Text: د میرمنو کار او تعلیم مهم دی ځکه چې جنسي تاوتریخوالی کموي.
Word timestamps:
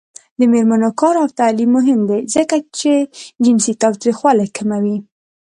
د 0.39 0.41
میرمنو 0.51 0.89
کار 1.01 1.15
او 1.21 1.27
تعلیم 1.39 1.69
مهم 1.77 1.99
دی 2.09 2.19
ځکه 2.35 2.55
چې 2.79 2.91
جنسي 3.43 3.73
تاوتریخوالی 3.81 4.47
کموي. 4.57 4.97